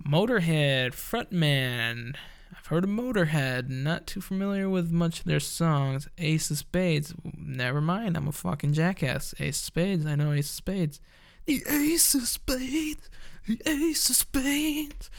Motorhead 0.06 0.94
frontman. 0.94 2.16
I've 2.58 2.66
heard 2.68 2.86
of 2.86 2.90
Motorhead. 2.90 3.70
Not 3.70 4.08
too 4.08 4.22
familiar 4.22 4.70
with 4.70 4.92
much 4.92 5.20
of 5.20 5.26
their 5.26 5.40
songs. 5.40 6.08
Ace 6.18 6.50
of 6.50 6.58
Spades. 6.58 7.14
Never 7.38 7.82
mind. 7.82 8.18
I'm 8.18 8.28
a 8.28 8.32
fucking 8.32 8.74
jackass. 8.74 9.36
Ace 9.40 9.60
of 9.60 9.66
Spades. 9.66 10.06
I 10.06 10.16
know 10.16 10.32
Ace 10.32 10.50
of 10.50 10.56
Spades. 10.56 11.00
The 11.46 11.64
Ace 11.70 12.16
of 12.16 12.28
Spades. 12.28 13.10
The 13.48 13.62
Ace 13.66 14.10
of 14.10 14.16
Spades. 14.16 15.10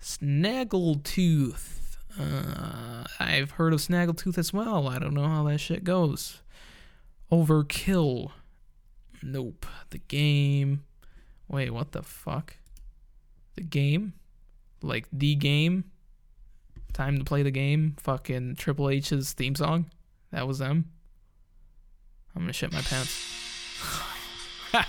Snaggletooth. 0.00 1.85
Uh, 2.18 3.04
I've 3.20 3.52
heard 3.52 3.72
of 3.72 3.80
Snaggletooth 3.80 4.38
as 4.38 4.52
well. 4.52 4.88
I 4.88 4.98
don't 4.98 5.14
know 5.14 5.28
how 5.28 5.44
that 5.44 5.58
shit 5.58 5.84
goes. 5.84 6.40
Overkill. 7.30 8.30
Nope. 9.22 9.66
The 9.90 9.98
game. 9.98 10.84
Wait, 11.48 11.70
what 11.70 11.92
the 11.92 12.02
fuck? 12.02 12.56
The 13.54 13.62
game? 13.62 14.14
Like 14.82 15.06
the 15.12 15.34
game? 15.34 15.84
Time 16.92 17.18
to 17.18 17.24
play 17.24 17.42
the 17.42 17.50
game? 17.50 17.96
Fucking 17.98 18.56
Triple 18.56 18.88
H's 18.90 19.32
theme 19.32 19.54
song? 19.54 19.90
That 20.32 20.46
was 20.46 20.58
them? 20.58 20.90
I'm 22.34 22.42
gonna 22.42 22.52
shit 22.52 22.72
my 22.72 22.82
pants. 22.82 23.32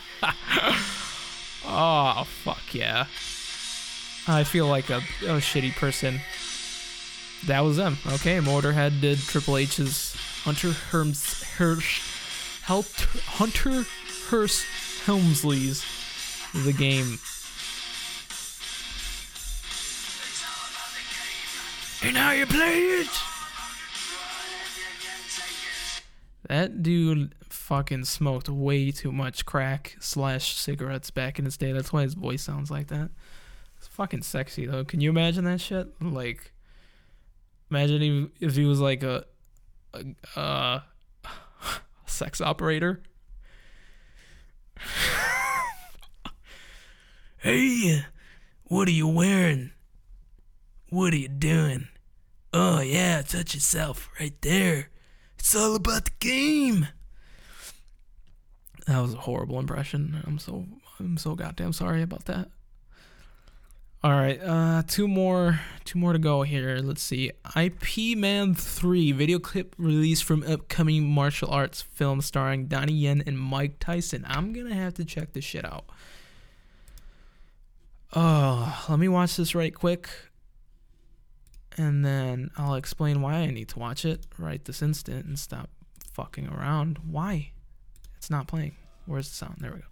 oh, 1.65 2.27
fuck 2.43 2.73
yeah. 2.73 3.05
I 4.27 4.43
feel 4.43 4.67
like 4.67 4.89
a, 4.89 4.97
a 4.97 5.39
shitty 5.39 5.73
person 5.75 6.19
that 7.45 7.61
was 7.61 7.77
them. 7.77 7.97
Okay, 8.07 8.39
Motorhead 8.39 8.99
did 8.99 9.19
Triple 9.19 9.57
H's 9.57 10.15
Hunter 10.43 10.69
Herms 10.69 11.43
Hirsch 11.57 12.01
Hunter 12.67 13.85
Hearst 14.29 14.65
Helmsley's 15.05 15.85
The 16.53 16.73
Game. 16.73 17.19
And 22.03 22.13
now 22.13 22.31
you 22.31 22.45
play 22.45 22.79
it. 22.79 23.09
That 26.49 26.83
dude 26.83 27.35
fucking 27.49 28.05
smoked 28.05 28.49
way 28.49 28.91
too 28.91 29.11
much 29.11 29.45
crack 29.45 29.95
slash 29.99 30.55
cigarettes 30.55 31.11
back 31.11 31.39
in 31.39 31.45
his 31.45 31.57
day. 31.57 31.71
That's 31.71 31.91
why 31.91 32.03
his 32.03 32.13
voice 32.13 32.43
sounds 32.43 32.69
like 32.69 32.87
that. 32.87 33.09
It's 33.77 33.87
fucking 33.87 34.23
sexy 34.23 34.65
though. 34.65 34.83
Can 34.83 35.01
you 35.01 35.09
imagine 35.09 35.45
that 35.45 35.61
shit? 35.61 35.87
Like 36.01 36.51
Imagine 37.69 38.01
if, 38.01 38.49
if 38.49 38.55
he 38.55 38.65
was 38.65 38.79
like 38.79 39.03
a, 39.03 39.25
a, 40.35 40.81
sex 42.05 42.41
operator. 42.41 43.01
hey, 47.37 48.05
what 48.65 48.87
are 48.87 48.91
you 48.91 49.07
wearing? 49.07 49.71
What 50.89 51.13
are 51.13 51.17
you 51.17 51.27
doing? 51.27 51.87
Oh 52.53 52.79
yeah, 52.79 53.21
touch 53.21 53.53
yourself 53.53 54.09
right 54.19 54.41
there. 54.41 54.89
It's 55.37 55.55
all 55.55 55.75
about 55.75 56.05
the 56.05 56.11
game. 56.19 56.87
That 58.87 59.01
was 59.01 59.13
a 59.13 59.17
horrible 59.17 59.59
impression. 59.59 60.23
I'm 60.25 60.39
so 60.39 60.65
I'm 60.99 61.17
so 61.17 61.35
goddamn 61.35 61.73
sorry 61.73 62.01
about 62.01 62.25
that. 62.25 62.49
All 64.03 64.11
right, 64.11 64.39
uh, 64.41 64.83
two 64.85 65.07
more, 65.07 65.59
two 65.83 65.97
more 65.97 66.13
to 66.13 66.19
go 66.19 66.43
here. 66.43 66.77
Let's 66.83 67.01
see. 67.01 67.31
Ip 67.55 68.15
Man 68.15 68.53
Three 68.53 69.11
video 69.11 69.39
clip 69.39 69.73
released 69.79 70.23
from 70.23 70.43
upcoming 70.43 71.09
martial 71.09 71.49
arts 71.49 71.81
film 71.81 72.21
starring 72.21 72.67
Donnie 72.67 72.93
Yen 72.93 73.23
and 73.25 73.39
Mike 73.39 73.79
Tyson. 73.79 74.23
I'm 74.27 74.53
gonna 74.53 74.75
have 74.75 74.93
to 74.95 75.05
check 75.05 75.33
this 75.33 75.43
shit 75.43 75.65
out. 75.65 75.85
Oh, 78.13 78.85
let 78.87 78.99
me 78.99 79.07
watch 79.07 79.35
this 79.35 79.55
right 79.55 79.73
quick, 79.73 80.07
and 81.75 82.05
then 82.05 82.51
I'll 82.55 82.75
explain 82.75 83.21
why 83.23 83.33
I 83.33 83.47
need 83.47 83.69
to 83.69 83.79
watch 83.79 84.05
it 84.05 84.27
right 84.37 84.63
this 84.63 84.83
instant 84.83 85.25
and 85.25 85.39
stop 85.39 85.69
fucking 86.13 86.47
around. 86.47 86.99
Why? 86.99 87.51
It's 88.15 88.29
not 88.29 88.47
playing. 88.47 88.75
Where's 89.07 89.27
the 89.27 89.35
sound? 89.35 89.55
There 89.57 89.71
we 89.71 89.79
go. 89.79 89.85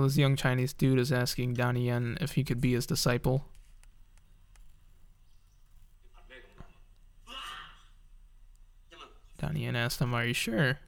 So 0.00 0.04
this 0.04 0.16
young 0.16 0.34
Chinese 0.34 0.72
dude 0.72 0.98
is 0.98 1.12
asking 1.12 1.52
Donnie 1.52 1.88
Yen 1.88 2.16
if 2.22 2.32
he 2.32 2.42
could 2.42 2.58
be 2.58 2.72
his 2.72 2.86
disciple. 2.86 3.44
Donnie 9.36 9.64
Yen 9.64 9.76
asked 9.76 10.00
him, 10.00 10.14
Are 10.14 10.24
you 10.24 10.32
sure? 10.32 10.78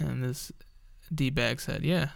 And 0.00 0.24
this 0.24 0.50
D 1.14 1.30
bag 1.30 1.60
said, 1.60 1.84
Yeah. 1.84 2.08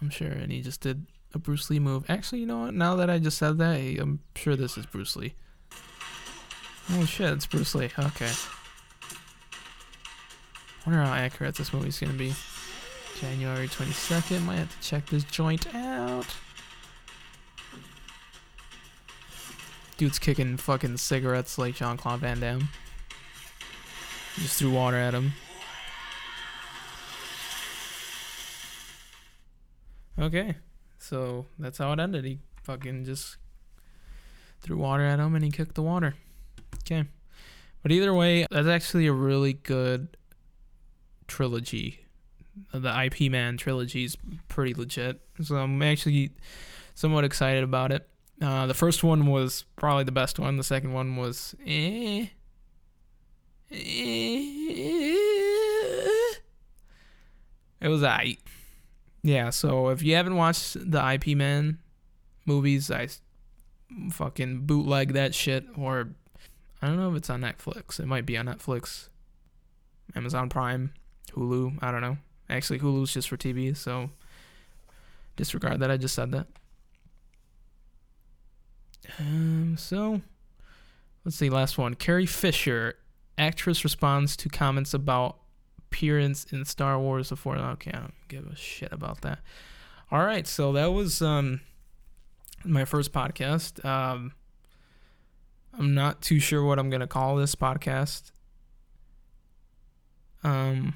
I'm 0.00 0.08
sure. 0.08 0.28
And 0.28 0.50
he 0.50 0.62
just 0.62 0.80
did 0.80 1.04
a 1.34 1.38
Bruce 1.38 1.68
Lee 1.68 1.78
move. 1.78 2.08
Actually, 2.08 2.38
you 2.38 2.46
know 2.46 2.60
what? 2.60 2.72
Now 2.72 2.96
that 2.96 3.10
I 3.10 3.18
just 3.18 3.36
said 3.36 3.58
that, 3.58 3.76
I'm 3.76 4.20
sure 4.34 4.56
this 4.56 4.78
is 4.78 4.86
Bruce 4.86 5.16
Lee. 5.16 5.34
Oh 6.92 7.04
shit, 7.04 7.30
it's 7.34 7.44
Bruce 7.44 7.74
Lee. 7.74 7.90
Okay. 7.98 8.30
Wonder 10.86 11.02
how 11.02 11.12
accurate 11.12 11.56
this 11.56 11.74
movie's 11.74 12.00
gonna 12.00 12.14
be. 12.14 12.32
January 13.20 13.68
22nd. 13.68 14.44
Might 14.44 14.56
have 14.56 14.80
to 14.80 14.88
check 14.88 15.06
this 15.06 15.24
joint 15.24 15.72
out. 15.74 16.26
Dude's 19.98 20.18
kicking 20.18 20.56
fucking 20.56 20.96
cigarettes 20.96 21.58
like 21.58 21.74
Jean 21.74 21.98
Claude 21.98 22.20
Van 22.20 22.40
Damme. 22.40 22.68
Just 24.36 24.58
threw 24.58 24.70
water 24.70 24.96
at 24.96 25.12
him. 25.12 25.32
Okay, 30.18 30.56
so 30.98 31.46
that's 31.58 31.78
how 31.78 31.92
it 31.92 32.00
ended. 32.00 32.24
He 32.24 32.38
fucking 32.62 33.04
just 33.04 33.36
threw 34.62 34.78
water 34.78 35.04
at 35.04 35.18
him 35.18 35.34
and 35.34 35.44
he 35.44 35.50
kicked 35.50 35.74
the 35.74 35.82
water. 35.82 36.14
Okay. 36.76 37.04
But 37.82 37.92
either 37.92 38.14
way, 38.14 38.46
that's 38.50 38.68
actually 38.68 39.06
a 39.06 39.12
really 39.12 39.54
good 39.54 40.16
trilogy. 41.26 41.99
The 42.72 43.04
IP 43.04 43.30
Man 43.30 43.56
trilogy 43.56 44.04
is 44.04 44.16
pretty 44.48 44.74
legit. 44.74 45.20
So 45.42 45.56
I'm 45.56 45.80
actually 45.82 46.32
somewhat 46.94 47.24
excited 47.24 47.64
about 47.64 47.92
it. 47.92 48.08
Uh, 48.40 48.66
the 48.66 48.74
first 48.74 49.04
one 49.04 49.26
was 49.26 49.64
probably 49.76 50.04
the 50.04 50.12
best 50.12 50.38
one. 50.38 50.56
The 50.56 50.64
second 50.64 50.92
one 50.92 51.16
was 51.16 51.54
eh. 51.66 52.26
eh. 53.70 53.76
It 57.80 57.88
was 57.88 58.02
I. 58.02 58.36
Yeah, 59.22 59.50
so 59.50 59.88
if 59.88 60.02
you 60.02 60.14
haven't 60.14 60.36
watched 60.36 60.76
the 60.90 61.12
IP 61.12 61.36
Man 61.36 61.78
movies, 62.46 62.90
I 62.90 63.08
fucking 64.10 64.66
bootleg 64.66 65.12
that 65.14 65.34
shit 65.34 65.66
or 65.76 66.10
I 66.80 66.86
don't 66.86 66.96
know 66.96 67.10
if 67.10 67.16
it's 67.16 67.30
on 67.30 67.42
Netflix. 67.42 68.00
It 68.00 68.06
might 68.06 68.24
be 68.24 68.38
on 68.38 68.46
Netflix, 68.46 69.08
Amazon 70.14 70.48
Prime, 70.48 70.94
Hulu. 71.32 71.78
I 71.82 71.90
don't 71.92 72.00
know. 72.00 72.16
Actually, 72.50 72.80
Hulu's 72.80 73.12
just 73.12 73.28
for 73.28 73.36
TV, 73.36 73.76
so 73.76 74.10
disregard 75.36 75.80
that. 75.80 75.90
I 75.90 75.96
just 75.96 76.14
said 76.14 76.32
that. 76.32 76.46
Um, 79.18 79.76
so 79.78 80.20
let's 81.24 81.36
see. 81.36 81.50
Last 81.50 81.78
one. 81.78 81.94
Carrie 81.94 82.26
Fisher, 82.26 82.96
actress, 83.38 83.84
responds 83.84 84.36
to 84.36 84.48
comments 84.48 84.94
about 84.94 85.36
appearance 85.78 86.44
in 86.52 86.64
Star 86.64 86.98
Wars 86.98 87.30
before. 87.30 87.56
Okay, 87.56 87.90
I 87.92 87.98
don't 87.98 88.14
give 88.28 88.46
a 88.46 88.56
shit 88.56 88.92
about 88.92 89.22
that. 89.22 89.40
All 90.10 90.24
right, 90.24 90.46
so 90.46 90.72
that 90.72 90.92
was 90.92 91.22
um 91.22 91.60
my 92.64 92.84
first 92.84 93.12
podcast. 93.12 93.84
Um, 93.84 94.32
I'm 95.78 95.94
not 95.94 96.20
too 96.20 96.40
sure 96.40 96.64
what 96.64 96.78
I'm 96.78 96.90
gonna 96.90 97.06
call 97.06 97.36
this 97.36 97.54
podcast. 97.54 98.32
Um, 100.42 100.94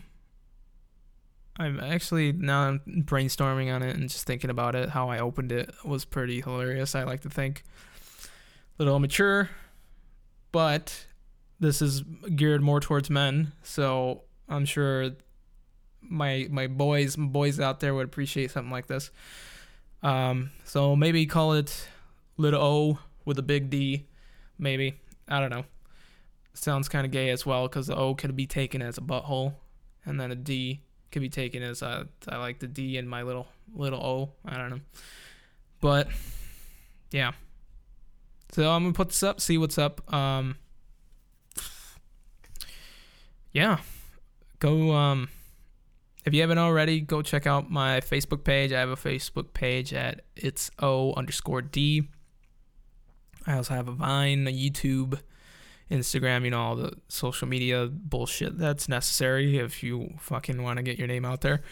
I'm 1.57 1.79
actually 1.79 2.33
now 2.33 2.63
I'm 2.63 2.81
brainstorming 2.87 3.73
on 3.73 3.83
it 3.83 3.95
and 3.97 4.09
just 4.09 4.27
thinking 4.27 4.51
about 4.51 4.75
it. 4.75 4.89
How 4.89 5.09
I 5.09 5.21
opened 5.21 5.53
it 5.53 5.73
was 5.85 6.05
pretty 6.05 6.41
hilarious. 6.41 6.95
I 6.95 7.05
like 7.05 7.21
to 7.21 7.31
think 7.31 7.63
a 8.79 8.83
little 8.83 8.99
mature, 8.99 9.51
but 10.51 11.07
this 11.61 11.81
is 11.81 12.03
geared 12.35 12.61
more 12.61 12.81
towards 12.81 13.09
men, 13.09 13.53
so 13.63 14.23
I'm 14.49 14.65
sure 14.65 15.11
my 16.01 16.49
my 16.51 16.67
boys 16.67 17.15
boys 17.17 17.61
out 17.61 17.81
there 17.81 17.95
would 17.95 18.07
appreciate 18.07 18.51
something 18.51 18.73
like 18.73 18.89
this. 18.89 19.11
Um, 20.03 20.51
so 20.65 20.97
maybe 20.97 21.25
call 21.25 21.53
it 21.53 21.89
little 22.37 22.61
O 22.61 22.99
with 23.25 23.39
a 23.39 23.43
big 23.43 23.71
D, 23.71 24.07
maybe. 24.59 25.01
I 25.29 25.41
don't 25.41 25.51
know. 25.51 25.65
Sounds 26.53 26.89
kind 26.89 27.07
of 27.07 27.13
gay 27.13 27.31
as 27.31 27.47
well 27.47 27.69
because 27.69 27.87
the 27.87 27.97
O 27.97 28.15
could 28.15 28.35
be 28.37 28.47
taken 28.47 28.83
as 28.83 28.99
a 28.99 29.01
butthole, 29.01 29.55
and 30.05 30.21
then 30.21 30.33
a 30.33 30.37
D 30.37 30.81
could 31.15 31.23
be 31.23 31.29
taken 31.29 31.63
as 31.63 31.81
I 31.81 32.05
like 32.27 32.59
the 32.59 32.67
D 32.67 32.99
in 32.99 33.07
my 33.07 33.23
little 33.23 33.47
little 33.73 34.05
O. 34.05 34.33
I 34.45 34.59
don't 34.59 34.71
know, 34.71 34.81
but 35.81 36.09
yeah. 37.13 37.33
So 38.51 38.69
I'm 38.69 38.83
gonna 38.83 38.93
put 38.93 39.09
this 39.11 39.23
up, 39.23 39.41
see 39.41 39.57
what's 39.57 39.79
up. 39.79 40.13
Um, 40.13 40.57
yeah, 43.53 43.79
go 44.59 44.93
um 44.93 45.29
if 46.25 46.35
you 46.35 46.41
haven't 46.41 46.59
already, 46.59 47.01
go 47.01 47.23
check 47.23 47.47
out 47.47 47.71
my 47.71 48.01
Facebook 48.01 48.43
page. 48.43 48.73
I 48.73 48.81
have 48.81 48.89
a 48.89 48.97
Facebook 48.97 49.53
page 49.55 49.95
at 49.95 50.23
it's 50.35 50.73
O 50.81 51.15
underscore 51.15 51.63
D. 51.63 52.09
I 53.47 53.55
also 53.55 53.75
have 53.75 53.87
a 53.87 53.93
Vine, 53.93 54.49
a 54.49 54.53
YouTube, 54.53 55.21
Instagram, 55.91 56.45
you 56.45 56.51
know, 56.51 56.61
all 56.61 56.77
the 56.77 56.93
social 57.09 57.47
media 57.47 57.89
bullshit 57.91 58.59
that's 58.59 58.89
necessary 58.89 59.59
if 59.59 59.83
you 59.83 60.15
fucking 60.19 60.63
want 60.63 60.79
to 60.79 60.83
get 60.83 60.99
your 60.99 61.09
name 61.09 61.25
out 61.25 61.41
there. 61.41 61.63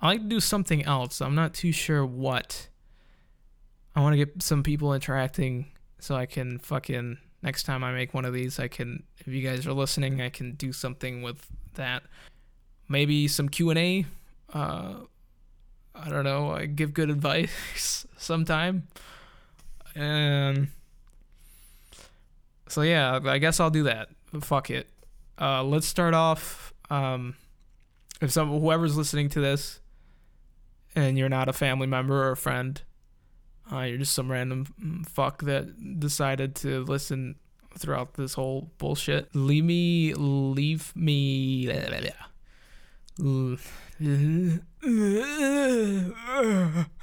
I 0.00 0.08
like 0.08 0.22
to 0.22 0.28
do 0.28 0.40
something 0.40 0.84
else. 0.84 1.20
I'm 1.20 1.34
not 1.34 1.54
too 1.54 1.72
sure 1.72 2.06
what. 2.06 2.68
I 3.94 4.00
want 4.00 4.12
to 4.14 4.16
get 4.16 4.42
some 4.42 4.62
people 4.62 4.94
interacting 4.94 5.66
so 5.98 6.14
I 6.14 6.26
can 6.26 6.58
fucking 6.58 7.18
next 7.42 7.64
time 7.64 7.84
I 7.84 7.92
make 7.92 8.14
one 8.14 8.24
of 8.24 8.32
these, 8.32 8.58
I 8.58 8.68
can 8.68 9.02
if 9.18 9.28
you 9.28 9.46
guys 9.46 9.66
are 9.66 9.72
listening, 9.72 10.20
I 10.20 10.28
can 10.28 10.52
do 10.52 10.72
something 10.72 11.22
with 11.22 11.46
that 11.74 12.02
maybe 12.88 13.28
some 13.28 13.48
Q&A. 13.48 14.06
Uh, 14.52 14.94
I 15.94 16.08
don't 16.08 16.24
know. 16.24 16.50
I 16.50 16.66
give 16.66 16.94
good 16.94 17.10
advice 17.16 18.06
sometime. 18.16 18.88
And 19.94 20.68
so 22.68 22.82
yeah, 22.82 23.20
I 23.24 23.38
guess 23.38 23.60
I'll 23.60 23.70
do 23.70 23.84
that. 23.84 24.08
Fuck 24.40 24.70
it. 24.70 24.88
Uh, 25.40 25.62
let's 25.62 25.86
start 25.86 26.14
off. 26.14 26.72
Um, 26.90 27.36
if 28.20 28.30
some 28.32 28.48
whoever's 28.60 28.96
listening 28.96 29.28
to 29.30 29.40
this, 29.40 29.80
and 30.94 31.16
you're 31.16 31.28
not 31.28 31.48
a 31.48 31.52
family 31.52 31.86
member 31.86 32.24
or 32.24 32.32
a 32.32 32.36
friend, 32.36 32.82
uh, 33.72 33.80
you're 33.80 33.98
just 33.98 34.14
some 34.14 34.30
random 34.30 35.04
fuck 35.08 35.42
that 35.42 36.00
decided 36.00 36.54
to 36.56 36.84
listen 36.84 37.36
throughout 37.76 38.14
this 38.14 38.34
whole 38.34 38.70
bullshit. 38.78 39.28
Leave 39.34 39.64
me, 39.64 40.14
leave 40.14 40.92
me. 40.96 41.66
Blah, 41.66 41.88
blah, 41.88 42.00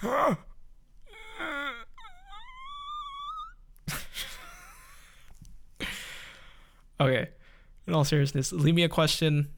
blah 0.02 0.36
okay. 7.00 7.30
In 7.88 7.94
all 7.94 8.04
seriousness, 8.04 8.52
leave 8.52 8.76
me 8.76 8.84
a 8.84 8.90
question. 8.90 9.50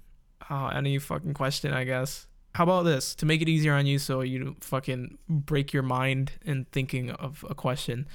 Uh, 0.49 0.67
any 0.67 0.97
fucking 0.97 1.33
question, 1.33 1.73
I 1.73 1.83
guess. 1.83 2.27
How 2.55 2.63
about 2.63 2.83
this? 2.83 3.15
To 3.15 3.25
make 3.25 3.41
it 3.41 3.49
easier 3.49 3.73
on 3.73 3.85
you 3.85 3.99
so 3.99 4.21
you 4.21 4.43
don't 4.43 4.63
fucking 4.63 5.17
break 5.29 5.73
your 5.73 5.83
mind 5.83 6.31
in 6.43 6.65
thinking 6.71 7.11
of 7.11 7.45
a 7.49 7.55
question, 7.55 8.07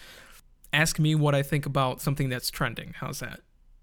ask 0.73 0.99
me 0.99 1.15
what 1.15 1.35
I 1.35 1.43
think 1.43 1.67
about 1.67 2.01
something 2.01 2.29
that's 2.29 2.51
trending. 2.51 2.95
How's 2.97 3.21
that? 3.21 3.41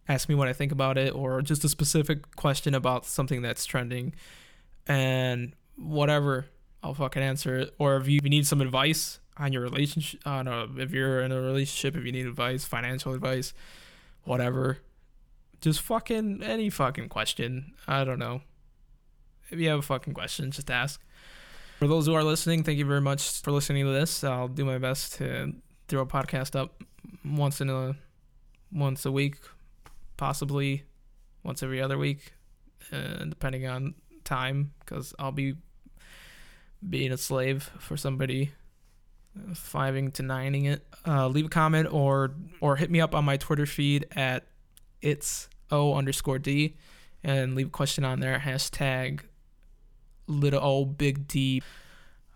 Ask 0.07 0.27
me 0.27 0.35
what 0.35 0.47
I 0.47 0.53
think 0.53 0.71
about 0.71 0.97
it, 0.97 1.13
or 1.13 1.41
just 1.41 1.63
a 1.63 1.69
specific 1.69 2.35
question 2.35 2.73
about 2.73 3.05
something 3.05 3.41
that's 3.41 3.65
trending 3.65 4.13
and 4.87 5.53
whatever, 5.77 6.47
I'll 6.83 6.93
fucking 6.93 7.21
answer 7.21 7.59
it. 7.59 7.75
Or 7.77 7.97
if 7.97 8.07
you 8.07 8.19
need 8.21 8.47
some 8.47 8.59
advice 8.59 9.19
on 9.37 9.53
your 9.53 9.61
relationship, 9.61 10.21
don't 10.23 10.45
know, 10.45 10.67
if 10.77 10.91
you're 10.91 11.21
in 11.21 11.31
a 11.31 11.39
relationship, 11.39 11.95
if 11.95 12.05
you 12.05 12.11
need 12.11 12.25
advice, 12.25 12.65
financial 12.65 13.13
advice, 13.13 13.53
whatever, 14.23 14.79
just 15.61 15.81
fucking 15.81 16.43
any 16.43 16.69
fucking 16.69 17.09
question. 17.09 17.73
I 17.87 18.03
don't 18.03 18.19
know. 18.19 18.41
If 19.49 19.59
you 19.59 19.69
have 19.69 19.79
a 19.79 19.83
fucking 19.83 20.13
question, 20.13 20.51
just 20.51 20.69
ask. 20.69 21.01
For 21.79 21.87
those 21.87 22.05
who 22.05 22.13
are 22.13 22.23
listening, 22.23 22.63
thank 22.63 22.77
you 22.77 22.85
very 22.85 23.01
much 23.01 23.41
for 23.41 23.51
listening 23.51 23.85
to 23.85 23.91
this. 23.91 24.23
I'll 24.23 24.47
do 24.47 24.65
my 24.65 24.77
best 24.77 25.13
to 25.15 25.53
throw 25.87 26.01
a 26.01 26.05
podcast 26.05 26.55
up 26.55 26.83
once 27.25 27.61
in 27.61 27.69
a 27.69 27.95
once 28.71 29.05
a 29.05 29.11
week, 29.11 29.37
possibly 30.17 30.83
once 31.43 31.63
every 31.63 31.81
other 31.81 31.97
week, 31.97 32.33
uh, 32.91 33.25
depending 33.25 33.65
on 33.65 33.95
time 34.23 34.73
because 34.79 35.15
I'll 35.17 35.31
be 35.31 35.55
being 36.87 37.11
a 37.11 37.17
slave 37.17 37.71
for 37.79 37.97
somebody 37.97 38.51
fiving 39.51 40.13
to 40.13 40.23
nining 40.23 40.65
it. 40.65 40.85
Uh, 41.07 41.27
leave 41.27 41.45
a 41.45 41.49
comment 41.49 41.87
or 41.91 42.31
or 42.61 42.75
hit 42.75 42.91
me 42.91 43.01
up 43.01 43.15
on 43.15 43.25
my 43.25 43.37
Twitter 43.37 43.65
feed 43.65 44.05
at 44.11 44.45
it's 45.01 45.49
o 45.71 45.93
underscore 45.93 46.39
d 46.39 46.75
and 47.23 47.55
leave 47.55 47.67
a 47.67 47.71
question 47.71 48.03
on 48.03 48.19
there. 48.19 48.39
Hashtag 48.39 49.21
little 50.27 50.63
o 50.63 50.85
big 50.85 51.27
D. 51.27 51.61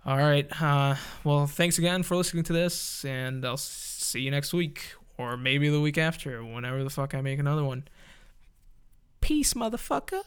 All 0.05 0.17
right. 0.17 0.47
Uh, 0.61 0.95
well, 1.23 1.47
thanks 1.47 1.77
again 1.77 2.03
for 2.03 2.17
listening 2.17 2.43
to 2.43 2.53
this, 2.53 3.05
and 3.05 3.45
I'll 3.45 3.55
see 3.57 4.21
you 4.21 4.31
next 4.31 4.53
week 4.53 4.95
or 5.17 5.37
maybe 5.37 5.69
the 5.69 5.79
week 5.79 5.97
after, 5.97 6.43
whenever 6.43 6.83
the 6.83 6.89
fuck 6.89 7.13
I 7.13 7.21
make 7.21 7.39
another 7.39 7.63
one. 7.63 7.85
Peace, 9.21 9.53
motherfucker. 9.53 10.23